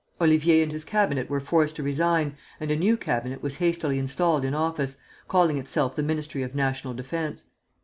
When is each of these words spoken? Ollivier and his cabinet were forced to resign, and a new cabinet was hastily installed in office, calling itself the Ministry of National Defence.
Ollivier 0.19 0.63
and 0.63 0.71
his 0.71 0.83
cabinet 0.83 1.29
were 1.29 1.39
forced 1.39 1.75
to 1.75 1.83
resign, 1.83 2.35
and 2.59 2.71
a 2.71 2.75
new 2.75 2.97
cabinet 2.97 3.43
was 3.43 3.57
hastily 3.57 3.99
installed 3.99 4.43
in 4.43 4.55
office, 4.55 4.97
calling 5.27 5.59
itself 5.59 5.95
the 5.95 6.01
Ministry 6.01 6.41
of 6.41 6.55
National 6.55 6.95
Defence. 6.95 7.45